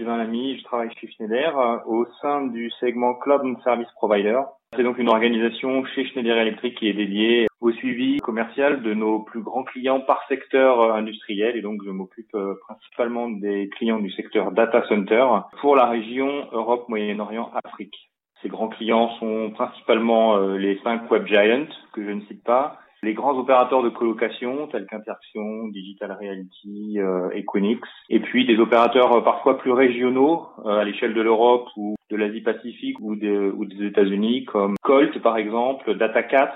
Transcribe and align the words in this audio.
Sylvain 0.00 0.16
Lamy, 0.16 0.56
je 0.56 0.64
travaille 0.64 0.88
chez 0.98 1.08
Schneider 1.08 1.58
euh, 1.58 1.76
au 1.84 2.06
sein 2.22 2.46
du 2.46 2.70
segment 2.80 3.12
Cloud 3.16 3.42
and 3.44 3.60
Service 3.62 3.90
Provider. 3.96 4.40
C'est 4.74 4.82
donc 4.82 4.96
une 4.96 5.10
organisation 5.10 5.84
chez 5.84 6.06
Schneider 6.06 6.38
Electric 6.38 6.78
qui 6.78 6.88
est 6.88 6.94
dédiée 6.94 7.48
au 7.60 7.70
suivi 7.70 8.16
commercial 8.16 8.82
de 8.82 8.94
nos 8.94 9.18
plus 9.18 9.42
grands 9.42 9.62
clients 9.62 10.00
par 10.00 10.26
secteur 10.26 10.80
euh, 10.80 10.92
industriel 10.94 11.54
et 11.54 11.60
donc 11.60 11.82
je 11.84 11.90
m'occupe 11.90 12.34
euh, 12.34 12.54
principalement 12.66 13.28
des 13.28 13.68
clients 13.76 14.00
du 14.00 14.10
secteur 14.12 14.52
data 14.52 14.82
center 14.88 15.26
pour 15.60 15.76
la 15.76 15.84
région 15.84 16.48
Europe, 16.52 16.88
Moyen-Orient, 16.88 17.50
Afrique. 17.62 18.10
Ces 18.40 18.48
grands 18.48 18.68
clients 18.68 19.10
sont 19.18 19.50
principalement 19.50 20.38
les 20.38 20.80
cinq 20.82 21.10
web 21.10 21.26
giants 21.26 21.66
que 21.92 22.02
je 22.02 22.10
ne 22.10 22.22
cite 22.22 22.42
pas, 22.42 22.78
les 23.02 23.14
grands 23.14 23.38
opérateurs 23.38 23.82
de 23.82 23.88
colocation 23.88 24.66
tels 24.66 24.86
qu'Interaction, 24.86 25.68
Digital 25.68 26.12
Reality, 26.12 26.98
euh, 26.98 27.30
Equinix, 27.30 27.80
et 28.08 28.20
puis 28.20 28.46
des 28.46 28.58
opérateurs 28.58 29.12
euh, 29.12 29.20
parfois 29.22 29.58
plus 29.58 29.72
régionaux 29.72 30.48
euh, 30.64 30.80
à 30.80 30.84
l'échelle 30.84 31.14
de 31.14 31.20
l'Europe 31.22 31.68
ou 31.76 31.96
de 32.10 32.16
l'Asie-Pacifique 32.16 33.00
ou, 33.00 33.12
ou 33.12 33.64
des 33.64 33.86
États-Unis 33.86 34.44
comme 34.44 34.74
Colt 34.82 35.20
par 35.22 35.36
exemple, 35.36 35.96
Data4 35.96 36.50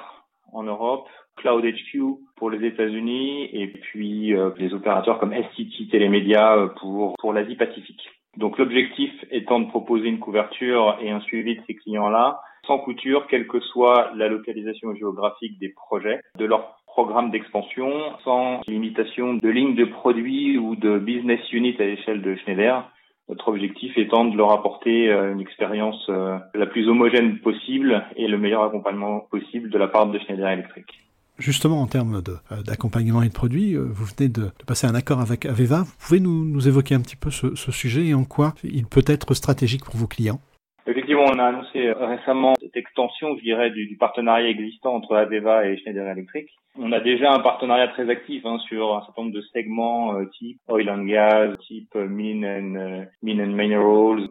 en 0.52 0.64
Europe, 0.64 1.08
Cloud 1.36 1.64
HQ 1.64 2.00
pour 2.36 2.50
les 2.50 2.66
États-Unis 2.66 3.48
et 3.52 3.68
puis 3.68 4.34
des 4.58 4.74
opérateurs 4.74 5.18
comme 5.18 5.32
SCT 5.32 5.90
Télémédia 5.90 6.70
pour, 6.80 7.14
pour 7.18 7.32
l'Asie-Pacifique. 7.32 8.02
Donc 8.36 8.58
l'objectif 8.58 9.12
étant 9.30 9.60
de 9.60 9.68
proposer 9.68 10.08
une 10.08 10.18
couverture 10.18 10.98
et 11.00 11.10
un 11.10 11.20
suivi 11.20 11.56
de 11.56 11.62
ces 11.66 11.74
clients-là 11.74 12.40
sans 12.66 12.78
couture, 12.78 13.26
quelle 13.26 13.46
que 13.46 13.60
soit 13.60 14.10
la 14.16 14.28
localisation 14.28 14.94
géographique 14.94 15.58
des 15.58 15.68
projets, 15.68 16.20
de 16.38 16.44
leur 16.44 16.78
programme 16.86 17.30
d'expansion, 17.30 17.90
sans 18.24 18.60
limitation 18.68 19.34
de 19.34 19.48
lignes 19.48 19.74
de 19.74 19.84
produits 19.84 20.58
ou 20.58 20.76
de 20.76 20.98
business 20.98 21.40
unit 21.52 21.76
à 21.78 21.84
l'échelle 21.84 22.22
de 22.22 22.36
Schneider. 22.36 22.88
Notre 23.28 23.48
objectif 23.48 23.96
étant 23.96 24.26
de 24.26 24.36
leur 24.36 24.52
apporter 24.52 25.10
euh, 25.10 25.32
une 25.32 25.40
expérience 25.40 26.06
euh, 26.10 26.38
la 26.54 26.66
plus 26.66 26.88
homogène 26.88 27.38
possible 27.38 28.04
et 28.16 28.28
le 28.28 28.38
meilleur 28.38 28.62
accompagnement 28.62 29.20
possible 29.30 29.70
de 29.70 29.78
la 29.78 29.88
part 29.88 30.06
de 30.06 30.18
Schneider 30.18 30.48
Electric. 30.48 31.03
Justement, 31.38 31.80
en 31.80 31.86
termes 31.86 32.22
euh, 32.52 32.62
d'accompagnement 32.62 33.22
et 33.22 33.28
de 33.28 33.32
produits, 33.32 33.76
vous 33.76 34.04
venez 34.04 34.28
de, 34.28 34.50
passer 34.66 34.86
un 34.86 34.94
accord 34.94 35.20
avec 35.20 35.46
Aveva. 35.46 35.82
Vous 35.82 36.06
pouvez 36.06 36.20
nous, 36.20 36.68
évoquer 36.68 36.94
un 36.94 37.00
petit 37.00 37.16
peu 37.16 37.30
ce 37.30 37.72
sujet 37.72 38.06
et 38.06 38.14
en 38.14 38.24
quoi 38.24 38.54
il 38.62 38.86
peut 38.86 39.04
être 39.06 39.34
stratégique 39.34 39.84
pour 39.84 39.96
vos 39.96 40.06
clients? 40.06 40.40
Effectivement, 40.86 41.24
on 41.32 41.38
a 41.38 41.46
annoncé 41.46 41.86
euh, 41.86 41.94
récemment 41.94 42.54
cette 42.60 42.76
extension, 42.76 43.36
je 43.38 43.42
dirais, 43.42 43.70
du, 43.70 43.96
partenariat 43.98 44.50
existant 44.50 44.94
entre 44.94 45.16
Aveva 45.16 45.66
et 45.66 45.78
Schneider 45.78 46.06
Electric. 46.06 46.50
On 46.78 46.92
a 46.92 47.00
déjà 47.00 47.32
un 47.32 47.38
partenariat 47.38 47.88
très 47.88 48.10
actif 48.10 48.44
hein, 48.44 48.58
sur 48.68 48.94
un 48.94 49.00
certain 49.02 49.22
nombre 49.22 49.34
de 49.34 49.40
segments 49.52 50.14
euh, 50.14 50.26
type 50.38 50.58
oil 50.68 50.90
and 50.90 51.04
gas, 51.04 51.56
type 51.66 51.88
euh, 51.96 52.06
mine 52.06 52.44
and, 52.44 53.06
mine 53.22 53.40
and 53.40 53.54
minerals 53.54 54.28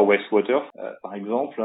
water 0.00 0.22
wastewater, 0.22 0.62
par 1.02 1.14
exemple. 1.14 1.62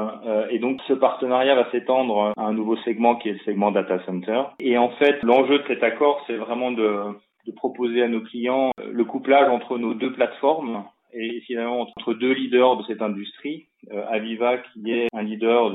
et 0.49 0.59
donc, 0.59 0.81
ce 0.87 0.93
partenariat 0.93 1.55
va 1.55 1.69
s'étendre 1.71 2.33
à 2.37 2.43
un 2.43 2.53
nouveau 2.53 2.75
segment 2.77 3.15
qui 3.15 3.29
est 3.29 3.33
le 3.33 3.39
segment 3.39 3.71
data 3.71 3.99
center. 4.05 4.43
Et 4.59 4.77
en 4.77 4.89
fait, 4.89 5.21
l'enjeu 5.23 5.59
de 5.59 5.63
cet 5.67 5.83
accord, 5.83 6.23
c'est 6.27 6.37
vraiment 6.37 6.71
de 6.71 7.15
proposer 7.55 8.03
à 8.03 8.07
nos 8.07 8.21
clients 8.21 8.71
le 8.91 9.05
couplage 9.05 9.49
entre 9.49 9.77
nos 9.77 9.93
deux 9.93 10.11
plateformes 10.13 10.83
et 11.13 11.41
finalement 11.41 11.81
entre 11.81 12.13
deux 12.13 12.33
leaders 12.33 12.77
de 12.77 12.83
cette 12.83 13.01
industrie, 13.01 13.67
euh, 13.91 14.05
Aviva 14.09 14.57
qui 14.57 14.91
est 14.91 15.07
un 15.13 15.23
leader 15.23 15.73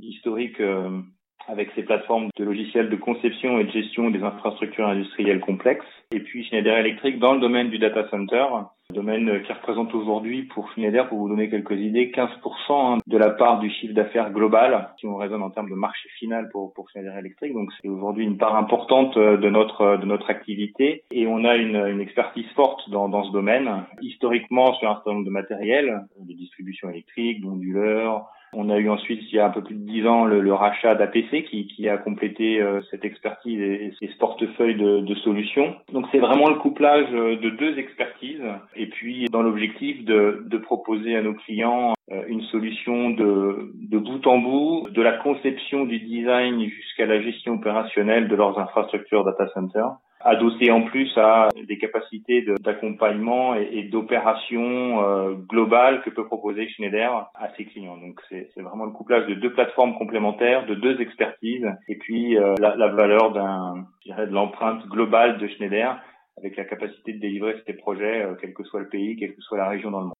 historique 0.00 0.60
euh, 0.60 1.00
avec 1.48 1.70
ses 1.74 1.82
plateformes 1.82 2.28
de 2.36 2.44
logiciels 2.44 2.90
de 2.90 2.96
conception 2.96 3.58
et 3.58 3.64
de 3.64 3.70
gestion 3.70 4.10
des 4.10 4.22
infrastructures 4.22 4.86
industrielles 4.86 5.40
complexes. 5.40 5.86
Et 6.12 6.20
puis 6.20 6.44
Schneider 6.44 6.76
Electric 6.76 7.18
dans 7.18 7.34
le 7.34 7.40
domaine 7.40 7.70
du 7.70 7.78
data 7.78 8.08
center, 8.10 8.44
domaine 8.92 9.42
qui 9.42 9.52
représente 9.52 9.94
aujourd'hui 9.94 10.44
pour 10.44 10.70
Schneider, 10.72 11.08
pour 11.08 11.18
vous 11.18 11.28
donner 11.28 11.48
quelques 11.48 11.78
idées, 11.78 12.12
15% 12.14 12.26
hein, 12.70 12.98
de 13.06 13.18
la 13.18 13.30
part 13.30 13.60
du 13.60 13.70
chiffre 13.70 13.94
d'affaires 13.94 14.32
global, 14.32 14.90
si 14.98 15.06
on 15.06 15.16
raisonne 15.16 15.42
en 15.42 15.50
termes 15.50 15.70
de 15.70 15.74
marché 15.74 16.08
final 16.18 16.48
pour, 16.50 16.72
pour 16.74 16.88
Schneider 16.90 17.16
Electric. 17.16 17.52
Donc 17.52 17.70
c'est 17.80 17.88
aujourd'hui 17.88 18.24
une 18.24 18.38
part 18.38 18.56
importante 18.56 19.16
euh, 19.16 19.36
de 19.36 19.48
notre 19.48 19.96
de 19.96 20.06
notre 20.06 20.30
activité 20.30 21.04
et 21.10 21.26
on 21.26 21.44
a 21.44 21.56
une, 21.56 21.76
une 21.76 22.00
expertise 22.00 22.48
forte 22.54 22.88
dans, 22.90 23.08
dans 23.08 23.24
ce 23.24 23.32
domaine. 23.32 23.84
Historiquement 24.02 24.74
sur 24.74 24.90
un 24.90 24.94
certain 24.94 25.12
nombre 25.12 25.26
de 25.26 25.30
matériels, 25.30 26.00
de 26.18 26.32
distribution 26.32 26.90
électrique, 26.90 27.40
d'onduleurs, 27.40 28.26
on 28.52 28.68
a 28.68 28.78
eu 28.78 28.88
ensuite, 28.88 29.20
il 29.30 29.36
y 29.36 29.38
a 29.38 29.46
un 29.46 29.50
peu 29.50 29.62
plus 29.62 29.74
de 29.74 29.86
dix 29.86 30.06
ans, 30.06 30.24
le, 30.24 30.52
rachat 30.52 30.94
d'APC 30.94 31.44
qui, 31.44 31.68
qui, 31.68 31.88
a 31.88 31.96
complété 31.96 32.60
euh, 32.60 32.80
cette 32.90 33.04
expertise 33.04 33.60
et, 33.60 33.92
ce 34.00 34.18
portefeuille 34.18 34.74
de, 34.74 35.00
de 35.00 35.14
solutions. 35.16 35.76
Donc 35.92 36.06
c'est 36.10 36.18
vraiment 36.18 36.48
le 36.48 36.56
couplage 36.56 37.06
euh, 37.12 37.36
de 37.36 37.50
deux 37.50 37.78
expertises 37.78 38.42
et 38.74 38.86
puis 38.88 39.26
dans 39.30 39.42
l'objectif 39.42 40.04
de, 40.04 40.44
de, 40.46 40.58
proposer 40.58 41.16
à 41.16 41.22
nos 41.22 41.34
clients 41.34 41.94
euh, 42.10 42.22
une 42.28 42.42
solution 42.42 43.10
de, 43.10 43.72
de 43.74 43.98
bout 43.98 44.26
en 44.26 44.38
bout, 44.38 44.88
de 44.90 45.02
la 45.02 45.12
conception 45.18 45.84
du 45.84 46.00
design 46.00 46.60
jusqu'à 46.68 47.06
la 47.06 47.20
gestion 47.22 47.54
opérationnelle 47.54 48.28
de 48.28 48.34
leurs 48.34 48.58
infrastructures 48.58 49.24
data 49.24 49.46
center 49.54 49.86
adossé 50.20 50.70
en 50.70 50.82
plus 50.82 51.10
à 51.16 51.48
des 51.66 51.78
capacités 51.78 52.44
d'accompagnement 52.60 53.54
et, 53.54 53.84
d'opération 53.84 55.02
euh, 55.02 55.34
globale 55.34 56.02
que 56.02 56.10
peut 56.10 56.26
proposer 56.26 56.68
Schneider 56.68 57.30
à 57.34 57.48
ses 57.56 57.64
clients. 57.64 57.96
Donc 57.96 58.20
c'est 58.28 58.50
vraiment 58.56 58.84
le 58.84 58.92
couplage 58.92 59.26
de 59.26 59.34
deux 59.34 59.52
plateformes 59.52 59.96
complémentaires, 59.96 60.66
de 60.66 60.74
deux 60.74 61.00
expertises, 61.00 61.66
et 61.88 61.96
puis 61.96 62.36
euh, 62.36 62.54
la, 62.58 62.76
la, 62.76 62.88
valeur 62.88 63.32
d'un, 63.32 63.86
de 64.06 64.32
l'empreinte 64.32 64.86
globale 64.88 65.38
de 65.38 65.48
Schneider 65.48 65.98
avec 66.36 66.56
la 66.56 66.64
capacité 66.64 67.12
de 67.12 67.20
délivrer 67.20 67.56
ces 67.66 67.74
projets, 67.74 68.22
euh, 68.22 68.34
quel 68.40 68.54
que 68.54 68.64
soit 68.64 68.80
le 68.80 68.88
pays, 68.88 69.16
quelle 69.16 69.34
que 69.34 69.42
soit 69.42 69.58
la 69.58 69.68
région 69.68 69.90
dans 69.90 70.00
le 70.00 70.06
monde. 70.06 70.14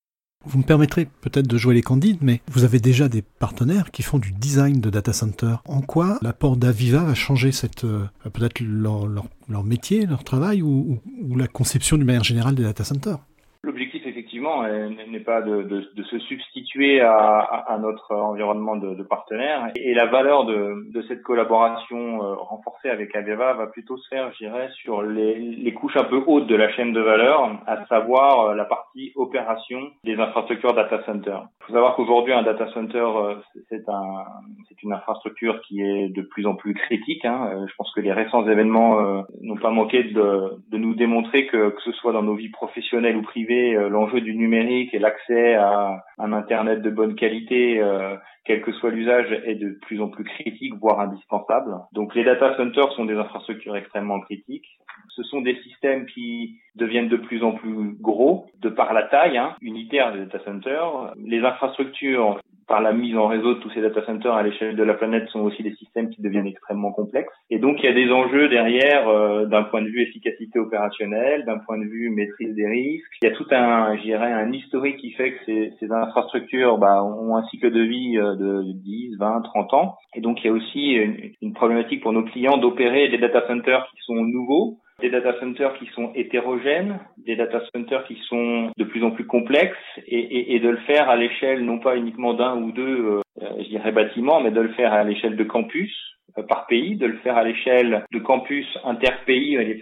Vous 0.46 0.58
me 0.58 0.64
permettrez 0.64 1.04
peut-être 1.04 1.46
de 1.46 1.58
jouer 1.58 1.74
les 1.74 1.82
candides, 1.82 2.20
mais 2.22 2.40
vous 2.50 2.64
avez 2.64 2.78
déjà 2.78 3.08
des 3.10 3.20
partenaires 3.20 3.90
qui 3.90 4.02
font 4.02 4.18
du 4.18 4.32
design 4.32 4.80
de 4.80 4.88
data 4.88 5.12
center. 5.12 5.56
En 5.68 5.82
quoi 5.82 6.16
l'apport 6.22 6.56
d'Aviva 6.56 7.04
va 7.04 7.14
changer 7.14 7.50
euh, 7.84 8.06
peut-être 8.32 8.60
leur, 8.60 9.64
métier, 9.64 10.06
leur 10.06 10.24
travail 10.24 10.62
ou, 10.62 10.98
la 11.36 11.46
conception 11.46 11.98
d'une 11.98 12.06
manière 12.06 12.24
générale 12.24 12.54
des 12.54 12.62
data 12.62 12.84
centers? 12.84 13.18
N'est 15.10 15.20
pas 15.20 15.42
de, 15.42 15.84
se 16.08 16.18
substituer 16.20 17.00
à, 17.00 17.78
notre 17.80 18.14
environnement 18.14 18.76
de, 18.76 18.94
de 18.94 19.02
partenaires. 19.02 19.70
Et 19.76 19.92
la 19.92 20.06
valeur 20.06 20.46
de, 20.46 21.04
cette 21.08 21.22
collaboration 21.22 22.22
euh, 22.22 22.34
renforcée 22.34 22.88
avec 22.88 23.14
Aveva 23.16 23.54
va 23.54 23.66
plutôt 23.66 23.96
se 23.96 24.08
faire, 24.08 24.32
je 24.32 24.46
dirais, 24.46 24.68
sur 24.82 25.02
les, 25.02 25.38
les, 25.38 25.74
couches 25.74 25.96
un 25.96 26.04
peu 26.04 26.22
hautes 26.26 26.46
de 26.46 26.54
la 26.54 26.70
chaîne 26.72 26.92
de 26.92 27.00
valeur, 27.00 27.50
à 27.66 27.84
savoir 27.86 28.40
euh, 28.40 28.54
la 28.54 28.64
partie 28.64 28.89
opération 29.16 29.90
des 30.04 30.16
infrastructures 30.16 30.74
data 30.74 31.02
center. 31.04 31.38
Il 31.60 31.66
faut 31.66 31.72
savoir 31.72 31.96
qu'aujourd'hui, 31.96 32.32
un 32.32 32.42
data 32.42 32.66
center, 32.72 32.98
euh, 32.98 33.34
c'est 33.68 33.88
un, 33.88 34.24
une 34.82 34.92
infrastructure 34.92 35.60
qui 35.62 35.82
est 35.82 36.08
de 36.08 36.22
plus 36.22 36.46
en 36.46 36.54
plus 36.54 36.74
critique. 36.74 37.24
Hein. 37.24 37.66
Je 37.68 37.74
pense 37.76 37.92
que 37.92 38.00
les 38.00 38.12
récents 38.12 38.48
événements 38.48 39.24
n'ont 39.42 39.56
pas 39.56 39.70
manqué 39.70 40.04
de, 40.04 40.62
de 40.68 40.78
nous 40.78 40.94
démontrer 40.94 41.46
que, 41.46 41.70
que 41.70 41.82
ce 41.82 41.92
soit 41.92 42.12
dans 42.12 42.22
nos 42.22 42.34
vies 42.34 42.48
professionnelles 42.48 43.16
ou 43.16 43.22
privées, 43.22 43.74
l'enjeu 43.90 44.20
du 44.20 44.34
numérique 44.34 44.94
et 44.94 44.98
l'accès 44.98 45.54
à 45.54 46.02
un 46.18 46.32
Internet 46.32 46.82
de 46.82 46.90
bonne 46.90 47.14
qualité, 47.14 47.80
euh, 47.80 48.16
quel 48.44 48.62
que 48.62 48.72
soit 48.72 48.90
l'usage, 48.90 49.30
est 49.44 49.54
de 49.54 49.78
plus 49.82 50.00
en 50.00 50.08
plus 50.08 50.24
critique, 50.24 50.74
voire 50.80 51.00
indispensable. 51.00 51.74
Donc 51.92 52.14
les 52.14 52.24
data 52.24 52.56
centers 52.56 52.92
sont 52.92 53.04
des 53.04 53.14
infrastructures 53.14 53.76
extrêmement 53.76 54.20
critiques. 54.20 54.78
Ce 55.16 55.22
sont 55.24 55.40
des 55.40 55.56
systèmes 55.62 56.06
qui 56.06 56.58
deviennent 56.76 57.08
de 57.08 57.16
plus 57.16 57.42
en 57.42 57.52
plus 57.52 57.96
gros 58.00 58.46
de 58.60 58.68
par 58.68 58.92
la 58.92 59.04
taille 59.04 59.38
hein, 59.38 59.54
unitaire 59.60 60.12
des 60.12 60.20
data 60.20 60.38
centers. 60.44 61.14
Les 61.24 61.40
infrastructures 61.40 62.40
par 62.70 62.80
la 62.80 62.92
mise 62.92 63.16
en 63.16 63.26
réseau 63.26 63.54
de 63.54 63.58
tous 63.58 63.70
ces 63.70 63.80
data 63.80 64.00
centers 64.06 64.32
à 64.32 64.44
l'échelle 64.44 64.76
de 64.76 64.84
la 64.84 64.94
planète 64.94 65.28
sont 65.30 65.40
aussi 65.40 65.64
des 65.64 65.74
systèmes 65.74 66.08
qui 66.08 66.22
deviennent 66.22 66.46
extrêmement 66.46 66.92
complexes. 66.92 67.34
Et 67.50 67.58
donc 67.58 67.82
il 67.82 67.86
y 67.86 67.88
a 67.88 67.92
des 67.92 68.12
enjeux 68.12 68.48
derrière 68.48 69.08
euh, 69.08 69.44
d'un 69.46 69.64
point 69.64 69.82
de 69.82 69.88
vue 69.88 70.02
efficacité 70.02 70.60
opérationnelle, 70.60 71.44
d'un 71.46 71.58
point 71.58 71.78
de 71.78 71.84
vue 71.84 72.10
maîtrise 72.10 72.54
des 72.54 72.68
risques. 72.68 73.10
Il 73.22 73.28
y 73.28 73.32
a 73.32 73.34
tout 73.34 73.46
un, 73.50 73.96
je 73.96 74.02
dirais, 74.02 74.30
un 74.32 74.52
historique 74.52 74.98
qui 74.98 75.10
fait 75.10 75.32
que 75.32 75.44
ces, 75.46 75.72
ces 75.80 75.90
infrastructures 75.90 76.78
bah, 76.78 77.02
ont 77.02 77.36
un 77.36 77.42
cycle 77.48 77.72
de 77.72 77.82
vie 77.82 78.16
euh, 78.16 78.36
de 78.36 78.62
10, 78.84 79.16
20, 79.18 79.40
30 79.40 79.74
ans. 79.74 79.96
Et 80.14 80.20
donc 80.20 80.38
il 80.40 80.46
y 80.46 80.50
a 80.50 80.52
aussi 80.52 80.92
une, 80.92 81.32
une 81.42 81.52
problématique 81.52 82.04
pour 82.04 82.12
nos 82.12 82.22
clients 82.22 82.56
d'opérer 82.56 83.08
des 83.08 83.18
data 83.18 83.44
centers 83.48 83.84
qui 83.90 84.00
sont 84.04 84.14
nouveaux, 84.14 84.78
des 85.00 85.10
data 85.10 85.38
centers 85.40 85.74
qui 85.74 85.86
sont 85.94 86.12
hétérogènes, 86.14 87.00
des 87.26 87.36
data 87.36 87.60
centers 87.74 88.04
qui 88.04 88.16
sont 88.28 88.70
de 88.76 88.84
plus 88.84 89.02
en 89.04 89.10
plus 89.10 89.26
complexes, 89.26 89.76
et, 90.06 90.18
et, 90.18 90.54
et 90.56 90.60
de 90.60 90.68
le 90.68 90.78
faire 90.78 91.08
à 91.08 91.16
l'échelle 91.16 91.64
non 91.64 91.78
pas 91.78 91.96
uniquement 91.96 92.34
d'un 92.34 92.56
ou 92.56 92.72
deux, 92.72 93.20
euh, 93.40 93.46
je 93.58 93.68
dirais 93.68 93.92
bâtiments, 93.92 94.40
mais 94.40 94.50
de 94.50 94.60
le 94.60 94.70
faire 94.70 94.92
à 94.92 95.04
l'échelle 95.04 95.36
de 95.36 95.44
campus 95.44 95.92
euh, 96.38 96.42
par 96.42 96.66
pays, 96.66 96.96
de 96.96 97.06
le 97.06 97.16
faire 97.18 97.36
à 97.36 97.44
l'échelle 97.44 98.04
de 98.12 98.18
campus 98.18 98.66
interpays 98.84 99.80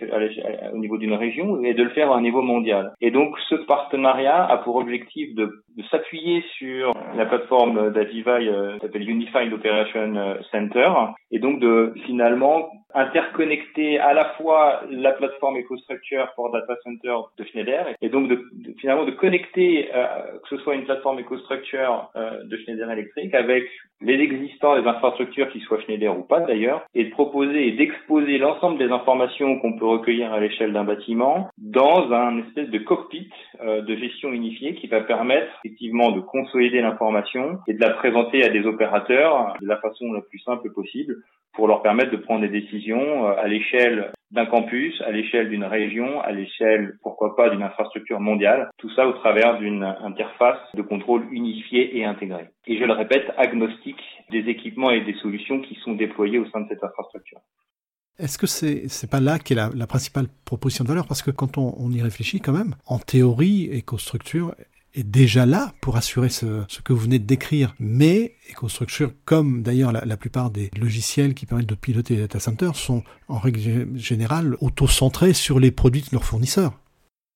au 0.72 0.78
niveau 0.78 0.98
d'une 0.98 1.14
région 1.14 1.62
et 1.62 1.74
de 1.74 1.82
le 1.82 1.90
faire 1.90 2.12
à 2.12 2.16
un 2.16 2.22
niveau 2.22 2.42
mondial. 2.42 2.92
Et 3.00 3.10
donc 3.10 3.38
ce 3.48 3.54
partenariat 3.54 4.44
a 4.44 4.58
pour 4.58 4.76
objectif 4.76 5.34
de, 5.34 5.46
de 5.76 5.82
s'appuyer 5.90 6.42
sur 6.56 6.92
la 7.16 7.26
plateforme 7.26 7.92
d'Aviva 7.92 8.38
euh, 8.38 8.74
qui 8.74 8.80
s'appelle 8.80 9.08
Unified 9.08 9.52
Operation 9.52 10.36
Center 10.50 10.90
et 11.30 11.38
donc 11.38 11.60
de 11.60 11.92
finalement 12.06 12.68
interconnecter 12.94 13.98
à 13.98 14.14
la 14.14 14.24
fois 14.36 14.82
la 14.90 15.12
plateforme 15.12 15.58
EcoStructure 15.58 16.32
pour 16.34 16.50
Data 16.50 16.74
Center 16.82 17.16
de 17.36 17.44
Schneider 17.44 17.86
et 18.00 18.08
donc 18.08 18.28
de, 18.28 18.42
finalement 18.78 19.04
de 19.04 19.10
connecter 19.10 19.90
euh, 19.94 20.06
que 20.42 20.56
ce 20.56 20.62
soit 20.62 20.74
une 20.74 20.84
plateforme 20.84 21.20
EcoStructure 21.20 22.10
euh, 22.16 22.42
de 22.44 22.56
Schneider 22.56 22.90
Electric 22.90 23.34
avec 23.34 23.64
les 24.00 24.14
existants 24.14 24.80
des 24.80 24.86
infrastructures 24.86 25.50
qui 25.50 25.60
soient 25.60 25.80
Schneider 25.80 26.16
ou 26.16 26.22
pas 26.22 26.40
d'ailleurs 26.40 26.86
et 26.94 27.04
de 27.04 27.10
proposer 27.10 27.68
et 27.68 27.72
d'exposer 27.72 28.38
l'ensemble 28.38 28.78
des 28.78 28.92
informations 28.92 29.58
qu'on 29.58 29.76
peut 29.76 29.86
recueillir 29.86 30.32
à 30.32 30.40
l'échelle 30.40 30.72
d'un 30.72 30.84
bâtiment 30.84 31.48
dans 31.58 32.12
un 32.12 32.38
espèce 32.38 32.70
de 32.70 32.78
cockpit 32.78 33.30
euh, 33.60 33.82
de 33.82 33.96
gestion 33.96 34.32
unifiée 34.32 34.74
qui 34.74 34.86
va 34.86 35.00
permettre 35.00 35.48
effectivement 35.64 36.12
de 36.12 36.20
consolider 36.20 36.80
l'information 36.80 37.58
et 37.66 37.74
de 37.74 37.80
la 37.80 37.90
présenter 37.90 38.44
à 38.44 38.50
des 38.50 38.64
opérateurs 38.66 39.54
de 39.60 39.66
la 39.66 39.78
façon 39.78 40.12
la 40.12 40.20
plus 40.20 40.38
simple 40.40 40.70
possible 40.70 41.16
pour 41.54 41.66
leur 41.66 41.82
permettre 41.82 42.12
de 42.12 42.16
prendre 42.16 42.42
des 42.42 42.60
décisions 42.60 43.28
euh, 43.28 43.34
à 43.36 43.48
l'échelle 43.48 44.12
d'un 44.30 44.46
campus, 44.46 45.00
à 45.02 45.10
l'échelle 45.10 45.48
d'une 45.48 45.64
région, 45.64 46.20
à 46.20 46.32
l'échelle, 46.32 46.98
pourquoi 47.02 47.34
pas, 47.34 47.50
d'une 47.50 47.62
infrastructure 47.62 48.20
mondiale. 48.20 48.68
Tout 48.78 48.90
ça 48.94 49.06
au 49.06 49.12
travers 49.12 49.58
d'une 49.58 49.82
interface 49.82 50.58
de 50.74 50.82
contrôle 50.82 51.26
unifiée 51.30 51.96
et 51.98 52.04
intégrée. 52.04 52.48
Et 52.66 52.78
je 52.78 52.84
le 52.84 52.92
répète, 52.92 53.32
agnostique 53.38 54.02
des 54.30 54.40
équipements 54.48 54.90
et 54.90 55.00
des 55.00 55.14
solutions 55.14 55.60
qui 55.60 55.76
sont 55.76 55.92
déployés 55.92 56.38
au 56.38 56.46
sein 56.50 56.60
de 56.60 56.68
cette 56.68 56.84
infrastructure. 56.84 57.40
Est-ce 58.18 58.36
que 58.36 58.48
c'est 58.48 58.88
c'est 58.88 59.08
pas 59.08 59.20
là 59.20 59.38
qu'est 59.38 59.54
la, 59.54 59.70
la 59.74 59.86
principale 59.86 60.26
proposition 60.44 60.82
de 60.82 60.88
valeur? 60.88 61.06
Parce 61.06 61.22
que 61.22 61.30
quand 61.30 61.56
on, 61.56 61.74
on, 61.78 61.90
y 61.92 62.02
réfléchit 62.02 62.40
quand 62.40 62.52
même, 62.52 62.74
en 62.86 62.98
théorie, 62.98 63.70
EcoStructure 63.78 64.54
est 64.94 65.08
déjà 65.08 65.46
là 65.46 65.72
pour 65.80 65.96
assurer 65.96 66.28
ce, 66.28 66.64
que 66.82 66.92
vous 66.92 67.00
venez 67.00 67.18
de 67.18 67.26
décrire. 67.26 67.74
Mais 67.78 68.32
EcoStructure, 68.50 69.10
comme 69.24 69.62
d'ailleurs 69.62 69.92
la, 69.92 70.16
plupart 70.16 70.50
des 70.50 70.70
logiciels 70.78 71.34
qui 71.34 71.46
permettent 71.46 71.68
de 71.68 71.74
piloter 71.74 72.14
les 72.14 72.22
data 72.22 72.40
centers, 72.40 72.74
sont 72.74 73.02
en 73.28 73.38
règle 73.38 73.96
générale 73.96 74.56
auto-centrés 74.60 75.32
sur 75.32 75.60
les 75.60 75.70
produits 75.70 76.02
de 76.02 76.08
leurs 76.12 76.24
fournisseurs. 76.24 76.72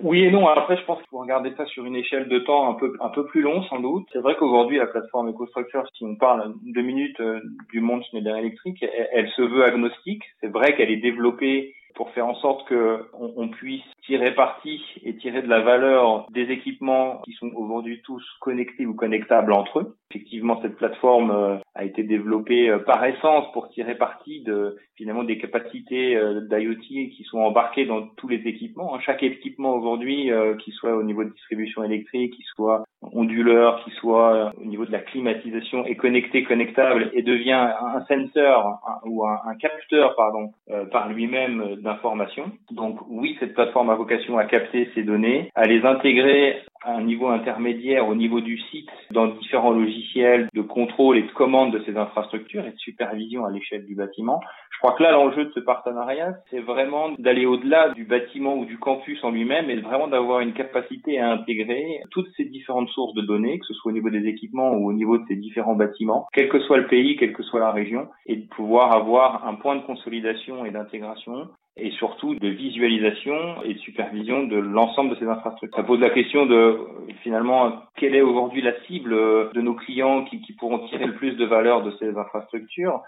Oui 0.02 0.25
et 0.25 0.32
non. 0.32 0.49
Après, 0.49 0.76
je 0.76 0.84
pense 0.84 0.99
qu'il 0.99 1.06
faut 1.10 1.20
regarder 1.20 1.52
ça 1.56 1.64
sur 1.66 1.84
une 1.84 1.94
échelle 1.94 2.28
de 2.28 2.40
temps 2.40 2.69
un 2.69 2.75
peu 2.75 2.93
un 3.00 3.10
peu 3.10 3.25
plus 3.26 3.40
long, 3.40 3.62
sans 3.64 3.78
doute. 3.78 4.05
C'est 4.12 4.19
vrai 4.19 4.34
qu'aujourd'hui, 4.37 4.78
la 4.78 4.87
plateforme 4.87 5.28
EcoStructure, 5.28 5.84
si 5.96 6.05
on 6.05 6.16
parle 6.16 6.55
deux 6.64 6.82
minutes 6.82 7.20
euh, 7.20 7.40
du 7.70 7.81
monde 7.81 8.02
Schneider 8.10 8.37
Electric, 8.37 8.84
elle 9.12 9.28
se 9.37 9.43
veut 9.43 9.64
agnostique. 9.64 10.25
C'est 10.40 10.48
vrai 10.48 10.75
qu'elle 10.76 10.90
est 10.90 10.96
développée 10.96 11.75
pour 11.94 12.11
faire 12.11 12.27
en 12.27 12.35
sorte 12.37 12.67
que 12.69 13.05
on, 13.12 13.49
puisse 13.49 13.83
tirer 14.06 14.35
parti 14.35 14.81
et 15.05 15.17
tirer 15.17 15.43
de 15.43 15.49
la 15.49 15.61
valeur 15.61 16.27
des 16.31 16.50
équipements 16.50 17.21
qui 17.25 17.33
sont 17.33 17.50
aujourd'hui 17.55 18.00
tous 18.03 18.25
connectés 18.41 18.87
ou 18.87 18.94
connectables 18.94 19.53
entre 19.53 19.81
eux. 19.81 19.97
Effectivement, 20.11 20.61
cette 20.61 20.77
plateforme 20.77 21.31
euh, 21.31 21.56
a 21.75 21.85
été 21.85 22.03
développée 22.03 22.69
euh, 22.69 22.79
par 22.79 23.03
essence 23.05 23.50
pour 23.53 23.71
tirer 23.71 23.94
parti 23.94 24.43
de 24.43 24.77
finalement 24.94 25.25
des 25.25 25.39
capacités 25.39 26.17
euh, 26.17 26.41
d'IoT 26.43 26.77
qui 26.81 27.25
sont 27.25 27.39
embarquées 27.39 27.87
dans 27.87 28.09
tous 28.17 28.29
les 28.29 28.47
équipements. 28.47 28.99
Chaque 29.00 29.23
équipement 29.23 29.75
aujourd'hui, 29.75 30.31
qui 30.62 30.71
soit 30.73 30.94
au 30.94 31.03
niveau 31.03 31.25
de 31.25 31.31
distribution 31.31 31.83
électrique, 31.83 32.35
qui 32.35 32.43
soit 32.55 32.85
onduleur, 33.00 33.83
qui 33.85 33.91
soit 33.93 34.53
au 34.61 34.65
niveau 34.65 34.85
de 34.85 34.93
la 34.93 35.00
climatisation, 35.00 35.85
est 35.87 35.97
connecté, 35.97 36.44
connectable 36.44 37.11
et 37.15 37.23
devient 37.23 37.71
un 37.81 38.05
senseur 38.06 38.81
ou 39.05 39.27
un, 39.27 39.39
un, 39.47 39.55
capteur, 39.56 40.15
pardon, 40.17 40.53
par 40.91 41.09
lui-même 41.09 41.81
d'informations. 41.82 42.50
Donc 42.70 43.00
oui, 43.08 43.37
cette 43.40 43.55
plateforme 43.55 43.90
a 43.90 43.94
vocation 43.94 44.38
à 44.38 44.44
capter 44.44 44.88
ces 44.94 45.02
données, 45.02 45.50
à 45.55 45.67
les 45.67 45.84
intégrer 45.84 46.62
à 46.84 46.96
un 46.96 47.02
niveau 47.02 47.29
intermédiaire 47.29 48.08
au 48.08 48.14
niveau 48.14 48.40
du 48.40 48.58
site 48.58 48.88
dans 49.11 49.29
différents 49.29 49.70
logiciels 49.70 50.49
de 50.52 50.62
contrôle 50.62 51.19
et 51.19 51.23
de 51.23 51.31
commande 51.32 51.73
de 51.73 51.82
ces 51.84 51.96
infrastructures 51.96 52.67
et 52.67 52.73
de 52.73 52.79
supervision 52.79 53.44
à 53.44 53.50
l'échelle 53.50 53.87
du 53.87 53.94
bâtiment. 53.94 54.40
Je 54.70 54.79
crois 54.79 54.96
que 54.96 55.02
là, 55.02 55.12
l'enjeu 55.12 55.44
de 55.44 55.52
ce 55.52 55.61
partenariat, 55.61 56.34
c'est 56.50 56.61
vraiment 56.61 57.11
d'aller 57.19 57.46
au-delà 57.46 57.90
du 57.90 58.05
bâtiment 58.05 58.56
ou 58.56 58.64
du 58.64 58.79
campus 58.79 59.23
en 59.23 59.31
lui-même 59.31 59.70
et 59.70 59.76
vraiment 59.76 60.08
d'avoir 60.08 60.40
une 60.40 60.55
capacité 60.55 61.20
à 61.20 61.31
intégrer 61.31 62.00
toutes 62.11 62.29
ces 62.37 62.44
différentes 62.44 62.88
sources 62.88 63.14
de 63.14 63.23
données, 63.23 63.58
que 63.61 63.67
ce 63.67 63.75
soit 63.75 63.93
au 63.93 63.94
niveau 63.94 64.11
des 64.11 64.26
équipements 64.26 64.73
ou 64.73 64.88
au 64.88 64.93
niveau 64.93 65.19
de 65.19 65.25
ces 65.29 65.37
différents 65.37 65.76
bâtiments, 65.76 66.26
quel 66.32 66.49
que 66.49 66.58
soit 66.61 66.79
le 66.79 66.88
pays, 66.88 67.17
quelle 67.17 67.32
que 67.32 67.44
soit 67.44 67.61
la 67.61 67.70
région, 67.70 68.08
et 68.26 68.37
de 68.37 68.46
pouvoir 68.49 68.93
avoir 68.93 69.46
un 69.46 69.55
point 69.55 69.76
de 69.76 69.82
consolidation 69.82 70.64
et 70.64 70.70
d'intégration 70.70 71.49
et 71.76 71.90
surtout 71.92 72.34
de 72.34 72.48
visualisation 72.48 73.62
et 73.64 73.74
de 73.74 73.78
supervision 73.78 74.44
de 74.44 74.56
l'ensemble 74.56 75.10
de 75.10 75.16
ces 75.16 75.26
infrastructures. 75.26 75.76
Ça 75.76 75.84
pose 75.84 76.00
la 76.00 76.10
question 76.10 76.46
de 76.46 76.78
finalement 77.22 77.82
quelle 77.96 78.14
est 78.14 78.22
aujourd'hui 78.22 78.60
la 78.60 78.78
cible 78.82 79.14
de 79.52 79.60
nos 79.60 79.74
clients 79.74 80.24
qui, 80.24 80.40
qui, 80.42 80.52
pourront 80.52 80.86
tirer 80.88 81.06
le 81.06 81.14
plus 81.14 81.32
de 81.32 81.44
valeur 81.44 81.82
de 81.82 81.92
ces 81.98 82.16
infrastructures. 82.16 83.00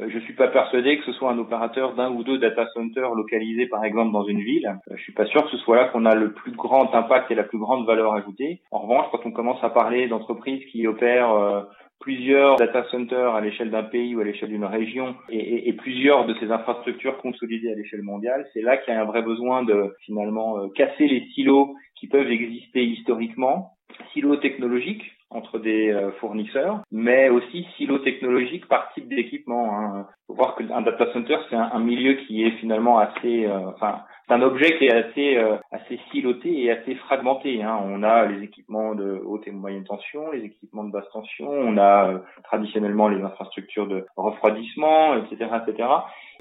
Euh, 0.00 0.08
je 0.08 0.18
suis 0.20 0.34
pas 0.34 0.48
persuadé 0.48 0.98
que 0.98 1.04
ce 1.04 1.12
soit 1.12 1.30
un 1.30 1.38
opérateur 1.38 1.94
d'un 1.94 2.10
ou 2.12 2.22
deux 2.22 2.38
data 2.38 2.66
centers 2.74 3.14
localisés 3.14 3.66
par 3.66 3.84
exemple 3.84 4.12
dans 4.12 4.24
une 4.24 4.40
ville. 4.40 4.78
Euh, 4.90 4.94
je 4.96 5.02
suis 5.02 5.12
pas 5.12 5.26
sûr 5.26 5.44
que 5.44 5.50
ce 5.50 5.58
soit 5.58 5.76
là 5.76 5.88
qu'on 5.88 6.06
a 6.06 6.14
le 6.14 6.32
plus 6.32 6.52
grand 6.52 6.94
impact 6.94 7.30
et 7.30 7.34
la 7.34 7.42
plus 7.42 7.58
grande 7.58 7.86
valeur 7.86 8.14
ajoutée. 8.14 8.62
En 8.70 8.78
revanche, 8.78 9.06
quand 9.10 9.26
on 9.26 9.32
commence 9.32 9.62
à 9.62 9.70
parler 9.70 10.08
d'entreprises 10.08 10.64
qui 10.70 10.86
opèrent 10.86 11.32
euh, 11.32 11.62
plusieurs 12.02 12.56
data 12.56 12.84
centers 12.90 13.34
à 13.34 13.40
l'échelle 13.40 13.70
d'un 13.70 13.84
pays 13.84 14.14
ou 14.14 14.20
à 14.20 14.24
l'échelle 14.24 14.50
d'une 14.50 14.64
région 14.64 15.14
et, 15.30 15.72
plusieurs 15.72 16.26
de 16.26 16.34
ces 16.34 16.50
infrastructures 16.50 17.16
consolidées 17.18 17.72
à 17.72 17.74
l'échelle 17.74 18.02
mondiale, 18.02 18.46
c'est 18.52 18.60
là 18.60 18.76
qu'il 18.76 18.92
y 18.92 18.96
a 18.96 19.00
un 19.00 19.06
vrai 19.06 19.22
besoin 19.22 19.62
de 19.62 19.94
finalement 20.04 20.58
euh, 20.58 20.68
casser 20.74 21.06
les 21.06 21.24
silos 21.34 21.74
qui 21.98 22.08
peuvent 22.08 22.30
exister 22.30 22.84
historiquement, 22.84 23.70
silos 24.12 24.36
technologiques 24.36 25.04
entre 25.30 25.58
des 25.58 25.90
euh, 25.90 26.10
fournisseurs, 26.20 26.82
mais 26.90 27.30
aussi 27.30 27.66
silos 27.76 27.98
technologiques 28.00 28.66
par 28.68 28.92
type 28.92 29.08
d'équipement. 29.08 29.78
Hein. 29.78 30.06
faut 30.26 30.34
voir 30.34 30.56
qu'un 30.56 30.82
data 30.82 31.12
center, 31.12 31.38
c'est 31.48 31.56
un, 31.56 31.70
un, 31.72 31.80
milieu 31.80 32.14
qui 32.26 32.44
est 32.44 32.58
finalement 32.58 32.98
assez, 32.98 33.46
euh, 33.46 33.68
enfin, 33.68 34.02
c'est 34.32 34.38
un 34.38 34.42
objet 34.42 34.78
qui 34.78 34.86
est 34.86 34.92
assez 34.92 35.36
euh, 35.36 35.56
assez 35.70 35.98
siloté 36.10 36.64
et 36.64 36.70
assez 36.70 36.94
fragmenté. 36.94 37.62
Hein. 37.62 37.78
On 37.84 38.02
a 38.02 38.26
les 38.26 38.44
équipements 38.44 38.94
de 38.94 39.20
haute 39.24 39.46
et 39.46 39.50
moyenne 39.50 39.84
tension, 39.84 40.30
les 40.30 40.44
équipements 40.44 40.84
de 40.84 40.90
basse 40.90 41.10
tension, 41.12 41.50
on 41.50 41.76
a 41.76 42.08
euh, 42.08 42.18
traditionnellement 42.44 43.08
les 43.08 43.22
infrastructures 43.22 43.86
de 43.86 44.06
refroidissement, 44.16 45.16
etc., 45.16 45.50
etc. 45.66 45.88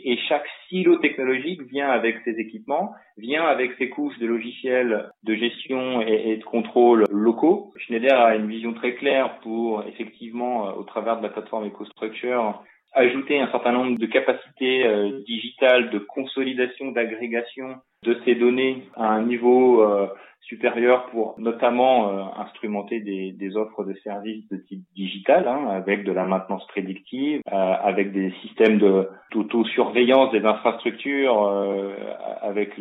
Et 0.04 0.18
chaque 0.30 0.46
silo 0.70 0.98
technologique 0.98 1.62
vient 1.64 1.90
avec 1.90 2.18
ses 2.24 2.40
équipements, 2.40 2.94
vient 3.18 3.44
avec 3.44 3.74
ses 3.78 3.90
couches 3.90 4.18
de 4.20 4.28
logiciels 4.28 5.12
de 5.24 5.36
gestion 5.36 6.02
et, 6.02 6.32
et 6.32 6.38
de 6.38 6.44
contrôle 6.44 7.06
locaux. 7.12 7.72
Schneider 7.78 8.18
a 8.18 8.36
une 8.36 8.48
vision 8.48 8.74
très 8.74 8.96
claire 8.96 9.38
pour 9.40 9.84
effectivement, 9.88 10.70
euh, 10.70 10.74
au 10.74 10.84
travers 10.84 11.18
de 11.18 11.24
la 11.24 11.30
plateforme 11.30 11.68
EcoStructure, 11.68 12.64
ajouter 12.94 13.40
un 13.40 13.50
certain 13.52 13.72
nombre 13.72 13.98
de 13.98 14.06
capacités 14.06 14.86
euh, 14.86 15.22
digitales 15.26 15.90
de 15.92 16.00
consolidation, 16.00 16.92
d'agrégation 16.92 17.78
de 18.04 18.18
ces 18.26 18.36
données 18.36 18.88
à 18.96 19.10
un 19.12 19.24
niveau 19.24 19.84
euh, 19.84 20.08
supérieur 20.52 21.06
pour 21.12 21.36
notamment 21.38 22.10
euh, 22.10 22.24
instrumenter 22.42 23.00
des, 23.00 23.32
des, 23.32 23.56
offres 23.56 23.84
de 23.84 23.94
services 24.04 24.48
de 24.50 24.58
type 24.58 24.82
digital, 24.96 25.48
hein, 25.48 25.68
avec 25.70 26.04
de 26.04 26.12
la 26.12 26.26
maintenance 26.26 26.66
prédictive, 26.68 27.42
euh, 27.48 27.74
avec 27.84 28.12
des 28.12 28.32
systèmes 28.42 28.78
de 28.78 29.08
d'autosurveillance 29.32 30.32
des 30.32 30.44
infrastructures, 30.44 31.42
euh, 31.42 31.94
avec 32.42 32.72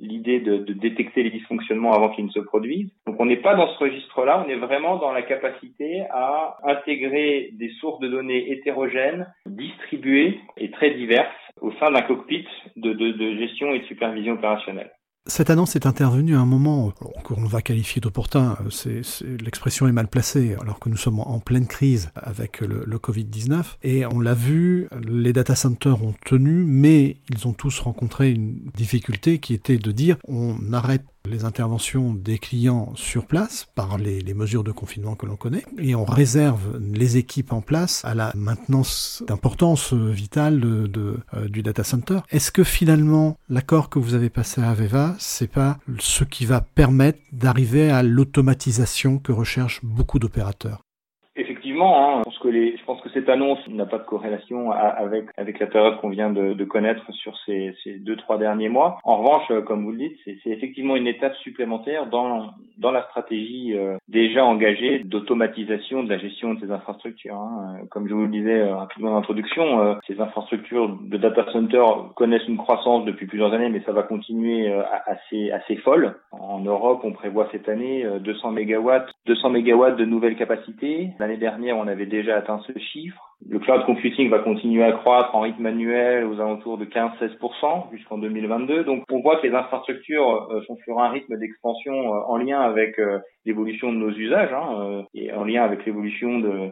l'idée 0.00 0.40
de, 0.40 0.56
de, 0.56 0.72
détecter 0.72 1.22
les 1.22 1.30
dysfonctionnements 1.30 1.92
avant 1.92 2.08
qu'ils 2.08 2.24
ne 2.24 2.30
se 2.30 2.40
produisent. 2.40 2.90
Donc 3.06 3.16
on 3.20 3.26
n'est 3.26 3.36
pas 3.36 3.54
dans 3.54 3.68
ce 3.68 3.78
registre-là, 3.78 4.44
on 4.44 4.50
est 4.50 4.56
vraiment 4.56 4.96
dans 4.96 5.12
la 5.12 5.22
capacité 5.22 6.02
à 6.10 6.56
intégrer 6.64 7.50
des 7.52 7.68
sources 7.80 8.00
de 8.00 8.08
données 8.08 8.50
hétérogènes, 8.50 9.32
distribuées 9.46 10.40
et 10.56 10.72
très 10.72 10.90
diverses 10.90 11.41
au 11.62 11.72
sein 11.78 11.90
d'un 11.90 12.02
cockpit 12.02 12.46
de, 12.76 13.38
gestion 13.38 13.72
et 13.72 13.80
de 13.80 13.84
supervision 13.86 14.34
opérationnelle. 14.34 14.90
Cette 15.26 15.50
annonce 15.50 15.76
est 15.76 15.86
intervenue 15.86 16.34
à 16.34 16.40
un 16.40 16.46
moment 16.46 16.90
qu'on 17.22 17.44
va 17.44 17.62
qualifier 17.62 18.00
d'opportun. 18.00 18.56
L'expression 19.40 19.86
est 19.86 19.92
mal 19.92 20.08
placée, 20.08 20.56
alors 20.60 20.80
que 20.80 20.88
nous 20.88 20.96
sommes 20.96 21.20
en 21.20 21.38
pleine 21.38 21.68
crise 21.68 22.10
avec 22.16 22.60
le 22.60 22.98
Covid-19. 22.98 23.76
Et 23.84 24.04
on 24.04 24.18
l'a 24.18 24.34
vu, 24.34 24.88
les 25.06 25.32
data 25.32 25.54
centers 25.54 26.02
ont 26.02 26.14
tenu, 26.26 26.64
mais 26.66 27.18
ils 27.30 27.46
ont 27.46 27.52
tous 27.52 27.78
rencontré 27.78 28.32
une 28.32 28.64
difficulté 28.74 29.38
qui 29.38 29.54
était 29.54 29.78
de 29.78 29.92
dire 29.92 30.16
on 30.26 30.56
arrête 30.72 31.04
les 31.28 31.44
interventions 31.44 32.12
des 32.12 32.38
clients 32.38 32.92
sur 32.94 33.26
place 33.26 33.66
par 33.74 33.98
les, 33.98 34.22
mesures 34.34 34.64
de 34.64 34.72
confinement 34.72 35.14
que 35.14 35.26
l'on 35.26 35.36
connaît 35.36 35.64
et 35.78 35.94
on 35.94 36.04
réserve 36.04 36.80
les 36.80 37.16
équipes 37.18 37.52
en 37.52 37.60
place 37.60 38.02
à 38.04 38.14
la 38.14 38.32
maintenance 38.34 39.22
d'importance 39.26 39.92
vitale 39.92 40.62
euh, 40.64 41.48
du 41.48 41.62
data 41.62 41.84
center. 41.84 42.20
Est-ce 42.30 42.50
que 42.50 42.64
finalement 42.64 43.36
l'accord 43.48 43.90
que 43.90 43.98
vous 43.98 44.14
avez 44.14 44.30
passé 44.30 44.62
à 44.62 44.70
Aveva, 44.70 45.14
c'est 45.18 45.50
pas 45.50 45.78
ce 45.98 46.24
qui 46.24 46.46
va 46.46 46.60
permettre 46.62 47.18
d'arriver 47.32 47.90
à 47.90 48.02
l'automatisation 48.02 49.18
que 49.18 49.32
recherchent 49.32 49.80
beaucoup 49.84 50.18
d'opérateurs? 50.18 50.82
Hein, 51.86 52.22
je 52.50 52.84
pense 52.84 53.00
que 53.00 53.08
cette 53.10 53.28
annonce 53.28 53.66
n'a 53.68 53.86
pas 53.86 53.98
de 53.98 54.04
corrélation 54.04 54.72
avec 54.72 55.26
avec 55.36 55.58
la 55.58 55.66
période 55.66 55.98
qu'on 56.00 56.08
vient 56.08 56.30
de, 56.30 56.64
connaître 56.64 57.10
sur 57.12 57.36
ces, 57.44 57.74
ces 57.82 57.98
deux 57.98 58.16
trois 58.16 58.38
derniers 58.38 58.68
mois. 58.68 58.98
En 59.04 59.16
revanche, 59.16 59.50
euh, 59.50 59.62
comme 59.62 59.84
vous 59.84 59.92
le 59.92 59.98
dites, 59.98 60.16
c'est 60.24 60.50
effectivement 60.50 60.96
une 60.96 61.06
étape 61.06 61.34
supplémentaire 61.36 62.06
dans 62.06 62.50
dans 62.78 62.90
la 62.90 63.02
stratégie 63.04 63.76
euh, 63.76 63.96
déjà 64.08 64.44
engagée 64.44 65.00
d'automatisation 65.04 66.02
de 66.02 66.08
la 66.08 66.18
gestion 66.18 66.54
de 66.54 66.60
ces 66.60 66.70
infrastructures. 66.70 67.34
Hein. 67.34 67.78
Comme 67.90 68.08
je 68.08 68.14
vous 68.14 68.22
le 68.22 68.28
disais 68.28 68.60
euh, 68.60 68.76
rapidement 68.76 69.12
en 69.12 69.18
introduction, 69.18 69.96
ces 70.06 70.20
infrastructures 70.20 70.96
de 71.00 71.16
data 71.16 71.46
center 71.52 71.84
connaissent 72.16 72.48
une 72.48 72.56
croissance 72.56 73.04
depuis 73.04 73.26
plusieurs 73.26 73.52
années, 73.52 73.68
mais 73.68 73.82
ça 73.84 73.92
va 73.92 74.02
continuer 74.02 74.72
assez 75.06 75.50
assez 75.50 75.76
folle. 75.76 76.16
En 76.32 76.60
Europe, 76.60 77.00
on 77.04 77.12
prévoit 77.12 77.48
cette 77.52 77.68
année 77.68 78.06
200 78.20 78.52
mégawatts, 78.52 79.10
200 79.26 79.50
mégawatts 79.50 79.96
de 79.96 80.04
nouvelles 80.04 80.36
capacités. 80.36 81.10
L'année 81.18 81.36
dernière, 81.36 81.71
on 81.72 81.86
avait 81.86 82.06
déjà 82.06 82.36
atteint 82.36 82.60
ce 82.66 82.78
chiffre. 82.78 83.36
Le 83.48 83.58
cloud 83.58 83.84
computing 83.86 84.30
va 84.30 84.38
continuer 84.38 84.84
à 84.84 84.92
croître 84.92 85.34
en 85.34 85.40
rythme 85.40 85.66
annuel 85.66 86.24
aux 86.24 86.40
alentours 86.40 86.78
de 86.78 86.84
15-16% 86.84 87.90
jusqu'en 87.92 88.18
2022. 88.18 88.84
Donc 88.84 89.04
on 89.10 89.20
voit 89.20 89.36
que 89.40 89.46
les 89.46 89.54
infrastructures 89.54 90.48
euh, 90.50 90.62
sont 90.62 90.76
sur 90.84 91.00
un 91.00 91.08
rythme 91.08 91.36
d'expansion 91.36 91.92
euh, 91.92 92.20
en 92.28 92.36
lien 92.36 92.60
avec 92.60 92.98
euh, 92.98 93.18
l'évolution 93.44 93.92
de 93.92 93.98
nos 93.98 94.10
usages 94.10 94.52
hein, 94.52 95.04
et 95.14 95.32
en 95.32 95.44
lien 95.44 95.64
avec 95.64 95.84
l'évolution 95.84 96.38
de 96.38 96.70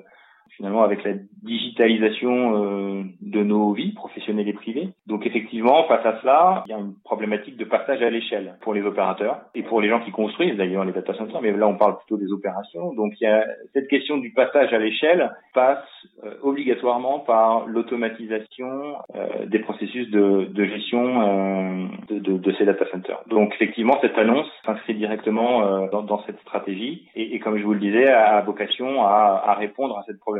finalement 0.57 0.83
avec 0.83 1.04
la 1.04 1.12
digitalisation 1.42 2.54
euh, 2.54 3.02
de 3.21 3.42
nos 3.42 3.73
vies 3.73 3.92
professionnelles 3.92 4.49
et 4.49 4.52
privées. 4.52 4.88
Donc 5.07 5.26
effectivement, 5.26 5.85
face 5.85 6.04
à 6.04 6.21
cela, 6.21 6.64
il 6.66 6.71
y 6.71 6.75
a 6.75 6.78
une 6.78 6.95
problématique 7.04 7.57
de 7.57 7.64
passage 7.64 8.02
à 8.02 8.11
l'échelle 8.11 8.57
pour 8.61 8.75
les 8.75 8.83
opérateurs 8.83 9.40
et 9.54 9.62
pour 9.62 9.80
les 9.80 9.88
gens 9.88 10.00
qui 10.00 10.11
construisent 10.11 10.57
d'ailleurs 10.57 10.85
les 10.85 10.92
data 10.92 11.14
centers, 11.14 11.40
mais 11.40 11.52
là 11.52 11.66
on 11.69 11.76
parle 11.76 11.97
plutôt 11.99 12.16
des 12.16 12.33
opérations. 12.33 12.92
Donc 12.95 13.14
il 13.21 13.25
y 13.25 13.26
a 13.26 13.47
cette 13.73 13.88
question 13.88 14.19
du 14.19 14.30
passage 14.33 14.73
à 14.73 14.78
l'échelle 14.78 15.30
passe 15.54 15.78
euh, 16.25 16.35
obligatoirement 16.42 17.21
par 17.21 17.66
l'automatisation 17.66 18.97
euh, 19.14 19.47
des 19.47 19.61
processus 19.61 20.11
de, 20.11 20.45
de 20.45 20.64
gestion 20.64 21.90
de, 22.09 22.19
de, 22.19 22.38
de, 22.38 22.52
ces 22.52 22.64
data 22.64 22.85
centers. 22.90 23.23
Donc 23.28 23.54
effectivement, 23.54 23.99
cette 24.00 24.16
annonce 24.19 24.47
s'inscrit 24.64 24.95
directement 24.95 25.87
dans, 25.88 26.02
dans, 26.02 26.23
cette 26.25 26.40
stratégie 26.40 27.09
et, 27.14 27.35
et, 27.35 27.38
comme 27.38 27.59
je 27.59 27.64
vous 27.64 27.75
le 27.75 27.80
disais, 27.80 28.09
a 28.09 28.40
vocation 28.42 29.04
à, 29.04 29.42
à 29.47 29.54
répondre 29.54 29.97
à 29.99 30.02
cette 30.07 30.19
problématique 30.19 30.39